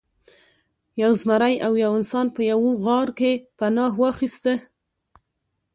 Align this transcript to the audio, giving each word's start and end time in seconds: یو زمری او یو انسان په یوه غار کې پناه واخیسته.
یو 1.01 1.11
زمری 1.21 1.55
او 1.65 1.73
یو 1.83 1.91
انسان 1.99 2.27
په 2.35 2.41
یوه 2.51 2.71
غار 2.83 3.07
کې 3.19 3.31
پناه 3.57 3.93
واخیسته. 4.01 4.53